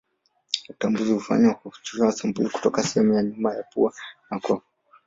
Utambuzi 0.69 1.13
hufanywa 1.13 1.53
kwa 1.53 1.71
kuchukua 1.71 2.11
sampuli 2.11 2.49
kutoka 2.49 2.81
kwa 2.81 2.83
sehemu 2.89 3.13
ya 3.13 3.23
nyuma 3.23 3.53
ya 3.53 3.63
pua 3.63 3.93
na 4.29 4.39
koo. 4.39 4.61